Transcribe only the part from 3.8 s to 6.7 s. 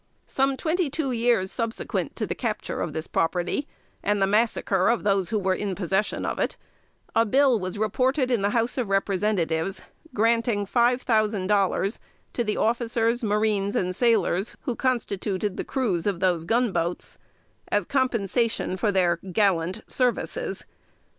and the massacre of those who were in possession of it,